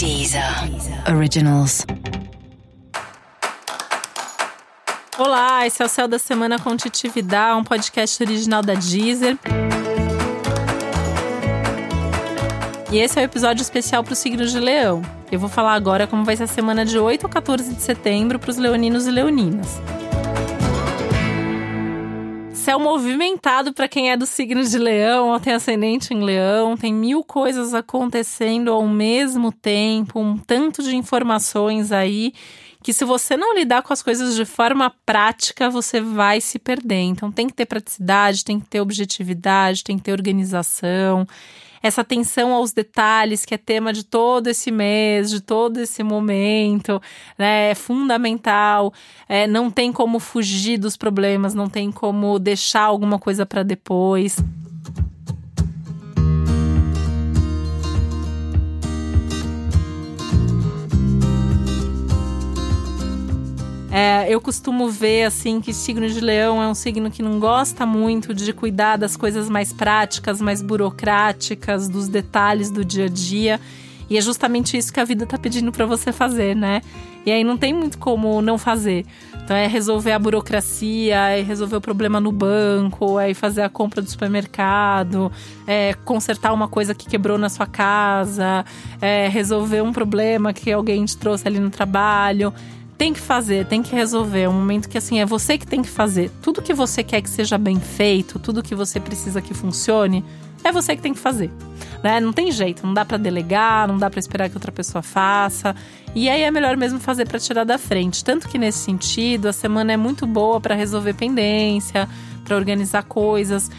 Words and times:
Deezer 0.00 0.42
Originals. 1.14 1.84
Olá, 5.18 5.66
esse 5.66 5.82
é 5.82 5.84
o 5.84 5.88
Céu 5.90 6.08
da 6.08 6.18
Semana 6.18 6.58
com 6.58 6.74
Titividade, 6.74 7.60
um 7.60 7.62
podcast 7.62 8.22
original 8.22 8.62
da 8.62 8.72
Deezer. 8.72 9.36
E 12.90 12.96
esse 12.96 13.18
é 13.18 13.22
o 13.22 13.24
episódio 13.26 13.60
especial 13.60 14.02
para 14.02 14.14
o 14.14 14.16
signo 14.16 14.46
de 14.46 14.58
Leão. 14.58 15.02
Eu 15.30 15.38
vou 15.38 15.50
falar 15.50 15.74
agora 15.74 16.06
como 16.06 16.24
vai 16.24 16.34
ser 16.34 16.44
a 16.44 16.46
semana 16.46 16.82
de 16.82 16.98
8 16.98 17.26
a 17.26 17.28
14 17.28 17.74
de 17.74 17.82
setembro 17.82 18.38
para 18.38 18.52
os 18.52 18.56
leoninos 18.56 19.06
e 19.06 19.10
leoninas. 19.10 19.68
Céu 22.70 22.78
movimentado 22.78 23.72
para 23.72 23.88
quem 23.88 24.12
é 24.12 24.16
do 24.16 24.24
signo 24.24 24.62
de 24.62 24.78
Leão 24.78 25.30
ou 25.30 25.40
tem 25.40 25.54
ascendente 25.54 26.14
em 26.14 26.22
Leão, 26.22 26.76
tem 26.76 26.94
mil 26.94 27.24
coisas 27.24 27.74
acontecendo 27.74 28.70
ao 28.70 28.86
mesmo 28.86 29.50
tempo, 29.50 30.20
um 30.20 30.38
tanto 30.38 30.80
de 30.80 30.94
informações 30.94 31.90
aí 31.90 32.32
que 32.82 32.92
se 32.92 33.04
você 33.04 33.36
não 33.36 33.54
lidar 33.54 33.82
com 33.82 33.92
as 33.92 34.02
coisas 34.02 34.34
de 34.34 34.44
forma 34.44 34.92
prática, 35.04 35.68
você 35.68 36.00
vai 36.00 36.40
se 36.40 36.58
perder. 36.58 37.02
Então 37.02 37.30
tem 37.30 37.46
que 37.46 37.54
ter 37.54 37.66
praticidade, 37.66 38.44
tem 38.44 38.58
que 38.58 38.66
ter 38.66 38.80
objetividade, 38.80 39.84
tem 39.84 39.98
que 39.98 40.04
ter 40.04 40.12
organização 40.12 41.26
essa 41.82 42.02
atenção 42.02 42.52
aos 42.52 42.72
detalhes, 42.72 43.44
que 43.44 43.54
é 43.54 43.58
tema 43.58 43.92
de 43.92 44.04
todo 44.04 44.48
esse 44.48 44.70
mês, 44.70 45.30
de 45.30 45.40
todo 45.40 45.78
esse 45.78 46.02
momento, 46.02 47.00
né? 47.38 47.70
É 47.70 47.74
fundamental. 47.74 48.92
É, 49.28 49.46
não 49.46 49.70
tem 49.70 49.92
como 49.92 50.18
fugir 50.20 50.78
dos 50.78 50.96
problemas, 50.96 51.54
não 51.54 51.68
tem 51.68 51.90
como 51.90 52.38
deixar 52.38 52.82
alguma 52.82 53.18
coisa 53.18 53.46
para 53.46 53.62
depois. 53.62 54.36
É, 64.02 64.24
eu 64.30 64.40
costumo 64.40 64.88
ver 64.88 65.24
assim 65.24 65.60
que 65.60 65.74
signo 65.74 66.08
de 66.08 66.22
leão 66.22 66.62
é 66.62 66.66
um 66.66 66.74
signo 66.74 67.10
que 67.10 67.22
não 67.22 67.38
gosta 67.38 67.84
muito 67.84 68.32
de 68.32 68.50
cuidar 68.50 68.96
das 68.96 69.14
coisas 69.14 69.46
mais 69.50 69.74
práticas, 69.74 70.40
mais 70.40 70.62
burocráticas, 70.62 71.86
dos 71.86 72.08
detalhes 72.08 72.70
do 72.70 72.82
dia 72.82 73.04
a 73.04 73.08
dia. 73.10 73.60
E 74.08 74.16
é 74.16 74.20
justamente 74.22 74.74
isso 74.74 74.90
que 74.90 75.00
a 75.00 75.04
vida 75.04 75.26
tá 75.26 75.36
pedindo 75.36 75.70
para 75.70 75.84
você 75.84 76.12
fazer, 76.12 76.56
né? 76.56 76.80
E 77.26 77.30
aí 77.30 77.44
não 77.44 77.58
tem 77.58 77.74
muito 77.74 77.98
como 77.98 78.40
não 78.40 78.56
fazer. 78.56 79.04
Então 79.44 79.54
é 79.54 79.66
resolver 79.66 80.12
a 80.12 80.18
burocracia, 80.18 81.16
é 81.16 81.42
resolver 81.42 81.76
o 81.76 81.80
problema 81.80 82.18
no 82.18 82.32
banco, 82.32 83.20
é 83.20 83.34
fazer 83.34 83.60
a 83.60 83.68
compra 83.68 84.00
do 84.00 84.08
supermercado, 84.08 85.30
é 85.66 85.92
consertar 86.06 86.54
uma 86.54 86.68
coisa 86.68 86.94
que 86.94 87.06
quebrou 87.06 87.36
na 87.36 87.50
sua 87.50 87.66
casa, 87.66 88.64
é 88.98 89.28
resolver 89.28 89.82
um 89.82 89.92
problema 89.92 90.54
que 90.54 90.72
alguém 90.72 91.04
te 91.04 91.18
trouxe 91.18 91.46
ali 91.46 91.60
no 91.60 91.68
trabalho 91.68 92.50
tem 93.00 93.14
que 93.14 93.20
fazer, 93.20 93.64
tem 93.64 93.82
que 93.82 93.94
resolver. 93.94 94.42
É 94.42 94.48
um 94.50 94.52
momento 94.52 94.86
que 94.86 94.98
assim 94.98 95.20
é 95.20 95.24
você 95.24 95.56
que 95.56 95.66
tem 95.66 95.80
que 95.80 95.88
fazer. 95.88 96.30
Tudo 96.42 96.60
que 96.60 96.74
você 96.74 97.02
quer 97.02 97.22
que 97.22 97.30
seja 97.30 97.56
bem 97.56 97.80
feito, 97.80 98.38
tudo 98.38 98.62
que 98.62 98.74
você 98.74 99.00
precisa 99.00 99.40
que 99.40 99.54
funcione, 99.54 100.22
é 100.62 100.70
você 100.70 100.94
que 100.94 101.00
tem 101.00 101.14
que 101.14 101.18
fazer. 101.18 101.50
Né? 102.04 102.20
Não 102.20 102.30
tem 102.30 102.52
jeito, 102.52 102.86
não 102.86 102.92
dá 102.92 103.02
para 103.02 103.16
delegar, 103.16 103.88
não 103.88 103.96
dá 103.96 104.10
para 104.10 104.20
esperar 104.20 104.50
que 104.50 104.56
outra 104.56 104.70
pessoa 104.70 105.00
faça. 105.00 105.74
E 106.14 106.28
aí 106.28 106.42
é 106.42 106.50
melhor 106.50 106.76
mesmo 106.76 107.00
fazer 107.00 107.26
para 107.26 107.38
tirar 107.38 107.64
da 107.64 107.78
frente. 107.78 108.22
Tanto 108.22 108.46
que 108.46 108.58
nesse 108.58 108.80
sentido, 108.80 109.48
a 109.48 109.52
semana 109.54 109.94
é 109.94 109.96
muito 109.96 110.26
boa 110.26 110.60
para 110.60 110.74
resolver 110.74 111.14
pendência, 111.14 112.06
para 112.44 112.54
organizar 112.54 113.04
coisas 113.04 113.70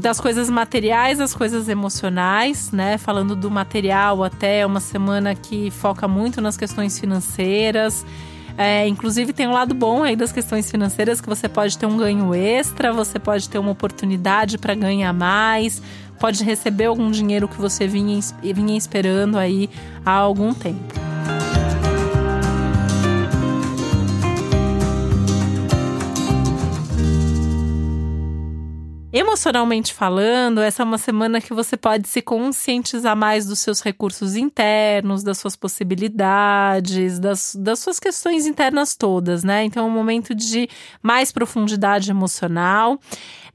das 0.00 0.20
coisas 0.20 0.48
materiais 0.48 1.20
às 1.20 1.34
coisas 1.34 1.68
emocionais, 1.68 2.70
né? 2.70 2.98
Falando 2.98 3.34
do 3.34 3.50
material 3.50 4.22
até 4.22 4.64
uma 4.64 4.80
semana 4.80 5.34
que 5.34 5.70
foca 5.70 6.06
muito 6.06 6.40
nas 6.40 6.56
questões 6.56 6.98
financeiras. 6.98 8.04
É, 8.56 8.88
inclusive 8.88 9.32
tem 9.32 9.46
um 9.46 9.52
lado 9.52 9.72
bom 9.72 10.02
aí 10.02 10.16
das 10.16 10.32
questões 10.32 10.68
financeiras 10.68 11.20
que 11.20 11.28
você 11.28 11.48
pode 11.48 11.78
ter 11.78 11.86
um 11.86 11.96
ganho 11.96 12.34
extra, 12.34 12.92
você 12.92 13.16
pode 13.16 13.48
ter 13.48 13.56
uma 13.56 13.70
oportunidade 13.70 14.58
para 14.58 14.74
ganhar 14.74 15.12
mais, 15.12 15.80
pode 16.18 16.42
receber 16.42 16.86
algum 16.86 17.08
dinheiro 17.08 17.46
que 17.46 17.56
você 17.56 17.86
vinha, 17.86 18.18
vinha 18.42 18.76
esperando 18.76 19.38
aí 19.38 19.70
há 20.04 20.10
algum 20.10 20.52
tempo. 20.52 21.07
Emocionalmente 29.10 29.94
falando, 29.94 30.60
essa 30.60 30.82
é 30.82 30.84
uma 30.84 30.98
semana 30.98 31.40
que 31.40 31.54
você 31.54 31.78
pode 31.78 32.06
se 32.06 32.20
conscientizar 32.20 33.16
mais 33.16 33.46
dos 33.46 33.58
seus 33.58 33.80
recursos 33.80 34.36
internos, 34.36 35.22
das 35.22 35.38
suas 35.38 35.56
possibilidades, 35.56 37.18
das, 37.18 37.56
das 37.58 37.78
suas 37.78 37.98
questões 37.98 38.46
internas 38.46 38.94
todas, 38.94 39.42
né? 39.42 39.64
Então 39.64 39.86
é 39.86 39.88
um 39.88 39.90
momento 39.90 40.34
de 40.34 40.68
mais 41.02 41.32
profundidade 41.32 42.10
emocional. 42.10 43.00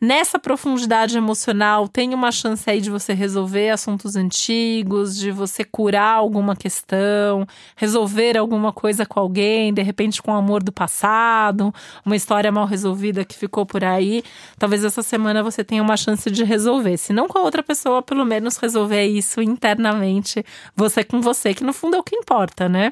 Nessa 0.06 0.38
profundidade 0.38 1.16
emocional, 1.16 1.88
tem 1.88 2.14
uma 2.14 2.30
chance 2.30 2.70
aí 2.70 2.82
de 2.82 2.90
você 2.90 3.14
resolver 3.14 3.70
assuntos 3.70 4.18
antigos, 4.18 5.18
de 5.18 5.32
você 5.32 5.64
curar 5.64 6.18
alguma 6.18 6.58
questão, 6.58 7.48
resolver 7.74 8.38
alguma 8.38 8.74
coisa 8.74 9.06
com 9.06 9.18
alguém, 9.18 9.74
de 9.74 9.82
repente 9.82 10.22
com 10.22 10.32
o 10.32 10.36
amor 10.36 10.62
do 10.62 10.74
passado, 10.74 11.74
uma 12.06 12.18
história 12.18 12.52
mal 12.52 12.66
resolvida 12.66 13.24
que 13.24 13.34
ficou 13.34 13.66
por 13.66 13.82
aí. 13.82 14.26
Talvez 14.60 14.84
essa 14.84 15.02
semana 15.02 15.42
você 15.42 15.64
tenha 15.64 15.82
uma 15.82 15.96
chance 15.96 16.30
de 16.30 16.44
resolver. 16.44 16.98
Se 16.98 17.14
não 17.14 17.30
com 17.30 17.40
a 17.40 17.42
outra 17.42 17.64
pessoa, 17.64 18.02
pelo 18.02 18.26
menos 18.26 18.58
resolver 18.58 19.06
isso 19.06 19.42
internamente, 19.42 20.46
você 20.76 21.06
com 21.06 21.22
você, 21.22 21.54
que 21.54 21.64
no 21.64 21.72
fundo 21.72 21.96
é 21.96 22.00
o 22.00 22.04
que 22.04 22.18
importa, 22.18 22.68
né? 22.68 22.92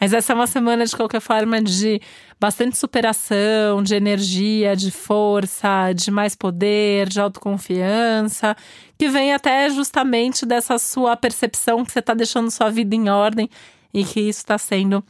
Mas 0.00 0.14
essa 0.14 0.32
é 0.32 0.34
uma 0.34 0.46
semana, 0.46 0.86
de 0.86 0.96
qualquer 0.96 1.20
forma, 1.20 1.60
de 1.60 2.00
bastante 2.40 2.78
superação, 2.78 3.82
de 3.82 3.94
energia, 3.94 4.74
de 4.74 4.90
força, 4.90 5.92
de 5.92 6.10
mais 6.10 6.34
poder, 6.34 7.06
de 7.06 7.20
autoconfiança, 7.20 8.56
que 8.96 9.08
vem 9.08 9.34
até 9.34 9.68
justamente 9.68 10.46
dessa 10.46 10.78
sua 10.78 11.16
percepção 11.16 11.84
que 11.84 11.92
você 11.92 11.98
está 11.98 12.14
deixando 12.14 12.50
sua 12.50 12.70
vida 12.70 12.96
em 12.96 13.10
ordem 13.10 13.50
e 13.92 14.02
que 14.02 14.20
isso 14.20 14.38
está 14.38 14.56
sendo 14.56 15.04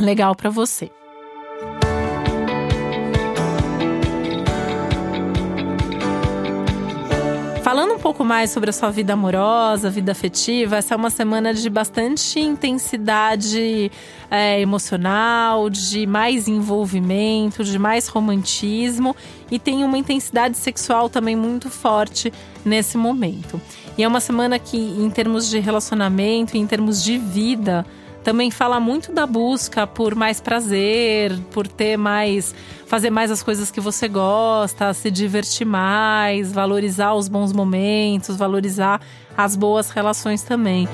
legal 0.00 0.36
para 0.36 0.50
você. 0.50 0.88
Falando 7.68 7.92
um 7.92 7.98
pouco 7.98 8.24
mais 8.24 8.50
sobre 8.50 8.70
a 8.70 8.72
sua 8.72 8.90
vida 8.90 9.12
amorosa, 9.12 9.90
vida 9.90 10.10
afetiva, 10.10 10.78
essa 10.78 10.94
é 10.94 10.96
uma 10.96 11.10
semana 11.10 11.52
de 11.52 11.68
bastante 11.68 12.40
intensidade 12.40 13.92
é, 14.30 14.58
emocional, 14.58 15.68
de 15.68 16.06
mais 16.06 16.48
envolvimento, 16.48 17.62
de 17.62 17.78
mais 17.78 18.08
romantismo 18.08 19.14
e 19.50 19.58
tem 19.58 19.84
uma 19.84 19.98
intensidade 19.98 20.56
sexual 20.56 21.10
também 21.10 21.36
muito 21.36 21.68
forte 21.68 22.32
nesse 22.64 22.96
momento. 22.96 23.60
E 23.98 24.02
é 24.02 24.08
uma 24.08 24.20
semana 24.20 24.58
que, 24.58 24.78
em 24.78 25.10
termos 25.10 25.50
de 25.50 25.58
relacionamento, 25.58 26.56
em 26.56 26.66
termos 26.66 27.04
de 27.04 27.18
vida, 27.18 27.84
também 28.28 28.50
fala 28.50 28.78
muito 28.78 29.10
da 29.10 29.26
busca 29.26 29.86
por 29.86 30.14
mais 30.14 30.38
prazer, 30.38 31.34
por 31.50 31.66
ter 31.66 31.96
mais. 31.96 32.54
fazer 32.84 33.08
mais 33.08 33.30
as 33.30 33.42
coisas 33.42 33.70
que 33.70 33.80
você 33.80 34.06
gosta, 34.06 34.92
se 34.92 35.10
divertir 35.10 35.66
mais, 35.66 36.52
valorizar 36.52 37.14
os 37.14 37.26
bons 37.26 37.54
momentos, 37.54 38.36
valorizar 38.36 39.00
as 39.34 39.56
boas 39.56 39.88
relações 39.88 40.42
também. 40.42 40.86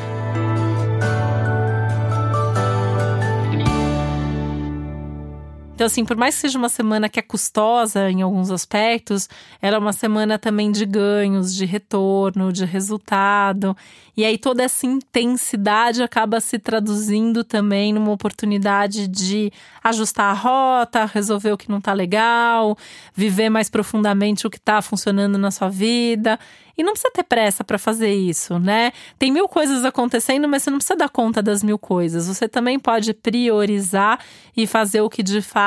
Então, 5.75 5.89
assim, 5.89 6.05
por 6.05 6.17
mais 6.17 6.37
que 6.37 6.43
seja 6.43 6.57
uma 6.57 6.69
semana 6.69 7.09
que 7.09 7.19
é 7.19 7.23
custosa 7.23 8.09
em 8.09 8.23
alguns 8.23 8.49
aspectos, 8.53 9.29
ela 9.61 9.75
é 9.75 9.79
uma 9.79 9.93
semana 9.93 10.39
também 10.39 10.71
de 10.71 10.87
ganhos, 10.87 11.53
de 11.53 11.65
retorno, 11.65 12.53
de 12.53 12.65
resultado. 12.65 13.77
E 14.17 14.25
aí 14.25 14.39
toda 14.39 14.63
essa 14.63 14.87
intensidade 14.87 16.01
acaba 16.01 16.41
se 16.41 16.61
traduzindo 16.61 17.43
também 17.43 17.93
numa 17.93 18.13
oportunidade 18.13 19.09
de 19.09 19.53
ajustar 19.83 20.31
a 20.31 20.33
rota, 20.33 21.05
resolver 21.07 21.51
o 21.51 21.59
que 21.59 21.69
não 21.69 21.79
está 21.79 21.93
legal, 21.93 22.79
viver 23.13 23.51
mais 23.51 23.69
profundamente 23.69 24.47
o 24.47 24.51
que 24.51 24.59
está 24.59 24.81
funcionando 24.81 25.37
na 25.37 25.51
sua 25.51 25.69
vida. 25.69 26.39
E 26.77 26.83
não 26.83 26.93
precisa 26.93 27.13
ter 27.13 27.23
pressa 27.23 27.63
para 27.63 27.79
fazer 27.79 28.13
isso, 28.13 28.59
né? 28.59 28.93
Tem 29.17 29.31
mil 29.31 29.49
coisas 29.49 29.85
acontecendo, 29.85 30.49
mas 30.49 30.63
você 30.63 30.71
não 30.71 30.79
precisa 30.79 30.97
dar 30.97 31.09
conta 31.09 31.41
das 31.41 31.63
mil 31.63 31.79
coisas. 31.79 32.27
Você 32.27 32.49
também 32.49 32.81
pode 32.81 33.15
priorizar 33.15 34.19
e 34.57 34.67
fazer 34.67 35.01
o 35.01 35.09
que 35.09 35.23
de 35.23 35.41
fato 35.41 35.65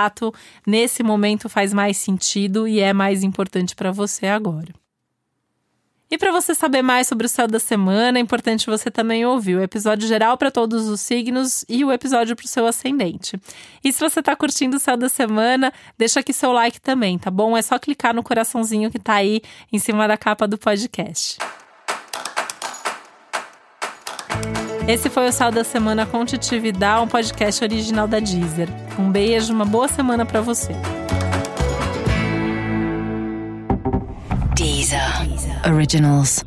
nesse 0.65 1.03
momento 1.03 1.49
faz 1.49 1.73
mais 1.73 1.97
sentido 1.97 2.67
e 2.67 2.79
é 2.79 2.93
mais 2.93 3.23
importante 3.23 3.75
para 3.75 3.91
você 3.91 4.27
agora. 4.27 4.73
E 6.09 6.17
para 6.17 6.31
você 6.31 6.55
saber 6.55 6.81
mais 6.81 7.05
sobre 7.05 7.25
o 7.25 7.29
céu 7.29 7.47
da 7.47 7.59
semana, 7.59 8.17
é 8.17 8.21
importante 8.21 8.67
você 8.67 8.89
também 8.89 9.25
ouvir 9.25 9.55
o 9.55 9.61
episódio 9.61 10.07
geral 10.07 10.37
para 10.37 10.49
todos 10.49 10.87
os 10.87 11.01
signos 11.01 11.65
e 11.67 11.83
o 11.83 11.91
episódio 11.91 12.33
para 12.33 12.45
o 12.45 12.47
seu 12.47 12.65
ascendente. 12.65 13.37
E 13.83 13.91
se 13.91 13.99
você 13.99 14.21
está 14.21 14.33
curtindo 14.33 14.77
o 14.77 14.79
céu 14.79 14.95
da 14.95 15.09
semana, 15.09 15.71
deixa 15.97 16.21
aqui 16.21 16.31
seu 16.31 16.53
like 16.53 16.79
também, 16.79 17.17
tá 17.17 17.29
bom? 17.29 17.57
É 17.57 17.61
só 17.61 17.77
clicar 17.77 18.15
no 18.15 18.23
coraçãozinho 18.23 18.89
que 18.89 18.97
está 18.97 19.15
aí 19.15 19.41
em 19.71 19.79
cima 19.79 20.07
da 20.07 20.15
capa 20.15 20.47
do 20.47 20.57
podcast. 20.57 21.37
Esse 24.87 25.09
foi 25.09 25.27
o 25.27 25.31
Sal 25.33 25.51
da 25.51 25.65
Semana 25.65 26.05
com 26.05 26.23
Titividade, 26.23 27.03
um 27.03 27.07
podcast 27.09 27.61
original 27.61 28.07
da 28.07 28.19
Deezer. 28.19 28.69
Um 28.97 29.11
beijo, 29.11 29.53
uma 29.53 29.65
boa 29.65 29.89
semana 29.89 30.25
para 30.25 30.39
você. 30.39 30.73
Deezer. 34.55 35.01
Originals. 35.69 36.41